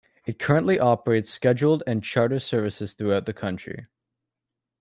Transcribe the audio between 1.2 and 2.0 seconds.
scheduled